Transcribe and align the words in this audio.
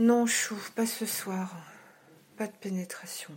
Non, 0.00 0.24
chou, 0.24 0.56
pas 0.76 0.86
ce 0.86 1.04
soir. 1.04 1.54
Pas 2.38 2.46
de 2.46 2.56
pénétration. 2.56 3.36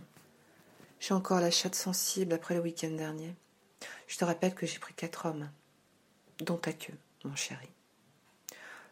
J'ai 0.98 1.12
encore 1.12 1.40
la 1.40 1.50
chatte 1.50 1.74
sensible 1.74 2.32
après 2.32 2.54
le 2.54 2.62
week-end 2.62 2.90
dernier. 2.90 3.34
Je 4.08 4.16
te 4.16 4.24
rappelle 4.24 4.54
que 4.54 4.64
j'ai 4.64 4.78
pris 4.78 4.94
quatre 4.94 5.26
hommes, 5.26 5.50
dont 6.38 6.56
ta 6.56 6.72
queue, 6.72 6.96
mon 7.26 7.36
chéri. 7.36 7.68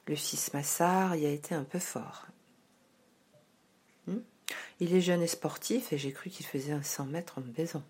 Le 0.06 0.16
fils 0.16 0.53
Massard 0.53 1.16
y 1.16 1.24
a 1.24 1.30
été 1.30 1.54
un 1.54 1.64
peu 1.64 1.79
fort. 1.79 2.27
Hmm? 4.07 4.20
Il 4.79 4.95
est 4.95 5.00
jeune 5.00 5.23
et 5.23 5.27
sportif 5.27 5.95
et 5.95 5.98
j'ai 5.98 6.12
cru 6.12 6.29
qu'il 6.29 6.45
faisait 6.45 6.73
un 6.73 6.82
100 6.82 7.07
mètres 7.07 7.39
en 7.39 7.41
me 7.41 7.52
baisant. 7.52 7.84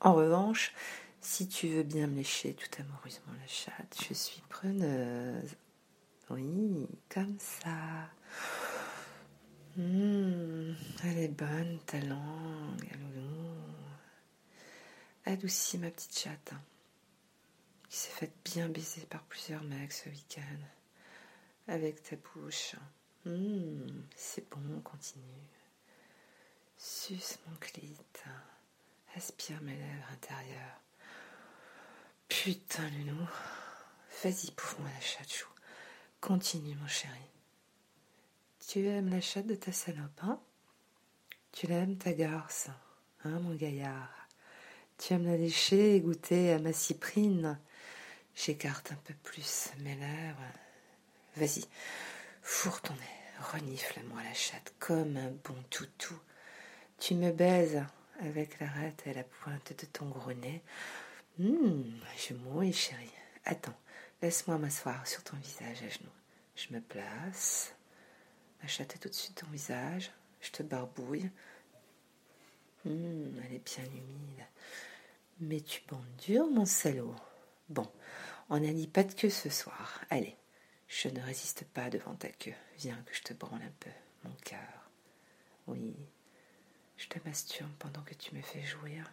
En 0.00 0.14
revanche, 0.14 0.74
si 1.20 1.46
tu 1.46 1.68
veux 1.68 1.84
bien 1.84 2.08
me 2.08 2.16
lécher 2.16 2.54
tout 2.54 2.82
amoureusement 2.82 3.34
la 3.40 3.46
chatte, 3.46 4.02
je 4.08 4.14
suis 4.14 4.42
preneuse. 4.48 5.54
Oui, 6.28 6.88
comme 7.08 7.36
ça. 7.38 7.70
Elle 11.04 11.18
est 11.18 11.28
bonne, 11.28 11.80
ta 11.84 11.98
langue, 11.98 12.88
loulou. 13.00 13.56
Adoucis 15.24 15.78
ma 15.78 15.90
petite 15.90 16.16
chatte, 16.16 16.52
qui 17.88 17.96
s'est 17.96 18.10
faite 18.10 18.34
bien 18.44 18.68
baiser 18.68 19.04
par 19.06 19.24
plusieurs 19.24 19.64
mecs 19.64 19.92
ce 19.92 20.08
week-end. 20.08 20.60
Avec 21.66 22.04
ta 22.04 22.14
bouche. 22.16 22.76
Mmh, 23.24 24.02
c'est 24.14 24.48
bon, 24.48 24.80
continue. 24.82 25.24
Suce 26.76 27.38
mon 27.48 27.56
clit. 27.56 27.96
Aspire 29.16 29.60
mes 29.62 29.76
lèvres 29.76 30.12
intérieures. 30.12 30.80
Putain, 32.28 32.88
Lunou. 32.90 33.28
Vas-y, 34.22 34.52
pouffe-moi 34.52 34.88
la 34.88 35.00
chatte 35.00 35.32
chou. 35.32 35.48
Continue, 36.20 36.76
mon 36.76 36.86
chéri. 36.86 37.28
Tu 38.68 38.86
aimes 38.86 39.10
la 39.10 39.20
chatte 39.20 39.48
de 39.48 39.56
ta 39.56 39.72
salope, 39.72 40.20
hein? 40.22 40.40
Tu 41.52 41.66
l'aimes, 41.66 41.96
ta 41.96 42.12
garce, 42.12 42.68
hein, 43.24 43.38
mon 43.40 43.54
gaillard? 43.54 44.28
Tu 44.98 45.12
aimes 45.12 45.26
la 45.26 45.36
lécher 45.36 45.96
et 45.96 46.00
goûter 46.00 46.52
à 46.52 46.58
ma 46.58 46.72
cyprine? 46.72 47.58
J'écarte 48.34 48.92
un 48.92 48.98
peu 49.04 49.14
plus 49.22 49.70
mes 49.80 49.94
lèvres. 49.94 50.40
Vas-y, 51.36 51.64
fourre 52.42 52.80
ton 52.80 52.94
nez, 52.94 53.40
renifle-moi 53.52 54.22
la 54.22 54.32
chatte 54.32 54.72
comme 54.78 55.16
un 55.18 55.30
bon 55.44 55.62
toutou. 55.68 56.18
Tu 56.98 57.14
me 57.14 57.32
baises 57.32 57.82
avec 58.20 58.58
l'arête 58.58 59.02
et 59.06 59.12
la 59.12 59.24
pointe 59.24 59.74
de 59.78 59.86
ton 59.86 60.06
gros 60.06 60.32
nez. 60.32 60.62
Hum, 61.38 62.00
je 62.16 62.34
mouille, 62.34 62.72
chérie. 62.72 63.12
Attends, 63.44 63.78
laisse-moi 64.22 64.56
m'asseoir 64.56 65.06
sur 65.06 65.22
ton 65.22 65.36
visage 65.36 65.82
à 65.82 65.88
genoux. 65.88 66.10
Je 66.56 66.72
me 66.72 66.80
place. 66.80 67.74
Ma 68.62 68.68
chatte 68.68 68.94
est 68.94 69.06
au-dessus 69.06 69.30
de 69.30 69.40
ton 69.40 69.48
visage. 69.48 70.12
Je 70.42 70.50
te 70.50 70.62
barbouille. 70.62 71.30
Hum, 72.84 73.40
elle 73.44 73.54
est 73.54 73.64
bien 73.64 73.84
humide. 73.86 74.46
Mais 75.40 75.60
tu 75.60 75.80
bandes 75.88 76.16
dur, 76.18 76.46
mon 76.48 76.66
salaud. 76.66 77.14
Bon, 77.68 77.90
on 78.50 78.60
n'a 78.60 78.72
dit 78.72 78.88
pas 78.88 79.04
de 79.04 79.12
queue 79.12 79.30
ce 79.30 79.48
soir. 79.48 80.00
Allez, 80.10 80.36
je 80.88 81.08
ne 81.08 81.20
résiste 81.20 81.64
pas 81.64 81.88
devant 81.88 82.14
ta 82.14 82.28
queue. 82.28 82.54
Viens 82.78 83.00
que 83.06 83.14
je 83.14 83.22
te 83.22 83.32
branle 83.32 83.62
un 83.62 83.72
peu, 83.80 83.90
mon 84.24 84.34
cœur. 84.44 84.90
Oui, 85.68 85.94
je 86.96 87.06
te 87.06 87.18
masturbe 87.24 87.72
pendant 87.78 88.02
que 88.02 88.14
tu 88.14 88.34
me 88.34 88.42
fais 88.42 88.62
jouir. 88.62 89.10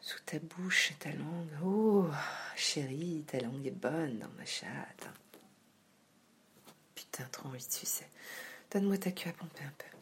Sous 0.00 0.20
ta 0.20 0.38
bouche 0.38 0.92
et 0.92 0.94
ta 0.94 1.10
langue. 1.10 1.50
Oh, 1.64 2.08
chérie, 2.54 3.24
ta 3.26 3.40
langue 3.40 3.66
est 3.66 3.70
bonne 3.72 4.20
dans 4.20 4.28
ma 4.38 4.44
chatte. 4.44 5.08
Putain, 6.94 7.24
trop 7.32 7.48
envie 7.48 7.66
de 7.66 7.72
sucer. 7.72 8.06
Donne-moi 8.70 8.98
ta 8.98 9.10
queue 9.10 9.30
à 9.30 9.32
pomper 9.32 9.64
un 9.64 9.72
peu. 9.76 9.95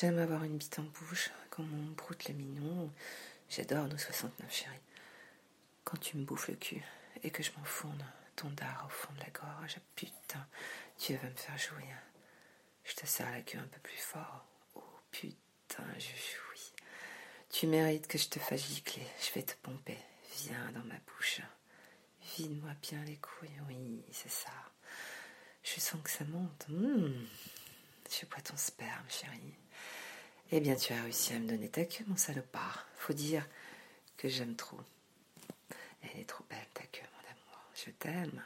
J'aime 0.00 0.18
avoir 0.18 0.42
une 0.42 0.56
bite 0.56 0.80
en 0.80 0.82
bouche, 0.82 1.30
comme 1.50 1.72
on 1.72 1.92
broute 1.92 2.28
le 2.28 2.34
mignon. 2.34 2.90
J'adore 3.48 3.86
nos 3.86 3.96
69, 3.96 4.52
chérie. 4.52 4.80
Quand 5.84 5.96
tu 5.98 6.16
me 6.16 6.24
bouffes 6.24 6.48
le 6.48 6.56
cul 6.56 6.82
et 7.22 7.30
que 7.30 7.44
je 7.44 7.52
m'enfourne 7.56 8.04
ton 8.34 8.50
dard 8.50 8.86
au 8.86 8.88
fond 8.88 9.12
de 9.12 9.20
la 9.20 9.30
gorge, 9.30 9.76
putain, 9.94 10.44
tu 10.98 11.14
vas 11.14 11.28
me 11.28 11.36
faire 11.36 11.56
jouir. 11.58 11.96
Je 12.82 12.94
te 12.94 13.06
serre 13.06 13.30
la 13.30 13.42
queue 13.42 13.60
un 13.60 13.68
peu 13.68 13.78
plus 13.84 13.98
fort. 13.98 14.44
Oh 14.74 14.82
putain 15.12 15.84
je 15.96 16.00
jouis. 16.00 16.72
Tu 17.50 17.68
mérites 17.68 18.08
que 18.08 18.18
je 18.18 18.28
te 18.28 18.40
fasse 18.40 18.66
gicler. 18.66 19.06
Je 19.20 19.32
vais 19.32 19.44
te 19.44 19.54
pomper. 19.62 19.98
Viens 20.38 20.72
dans 20.72 20.84
ma 20.86 20.98
bouche. 21.06 21.40
Vide-moi 22.36 22.72
bien 22.82 23.04
les 23.04 23.18
couilles. 23.18 23.60
Oui, 23.68 24.02
c'est 24.10 24.28
ça. 24.28 24.50
Je 25.62 25.78
sens 25.78 26.02
que 26.02 26.10
ça 26.10 26.24
monte. 26.24 26.66
Mmh. 26.68 27.12
Je 28.10 28.26
bois 28.26 28.40
ton 28.40 28.56
sperme, 28.56 29.08
chérie. 29.08 29.54
Eh 30.56 30.60
bien, 30.60 30.76
tu 30.76 30.92
as 30.92 31.02
réussi 31.02 31.32
à 31.32 31.40
me 31.40 31.48
donner 31.48 31.68
ta 31.68 31.84
queue, 31.84 32.04
mon 32.06 32.16
salopard. 32.16 32.86
Faut 32.94 33.12
dire 33.12 33.44
que 34.16 34.28
j'aime 34.28 34.54
trop. 34.54 34.78
Elle 36.00 36.20
est 36.20 36.28
trop 36.28 36.44
belle, 36.48 36.68
ta 36.72 36.84
queue, 36.84 37.02
mon 37.12 37.28
amour. 37.28 37.60
Je 37.74 37.90
t'aime. 37.90 38.40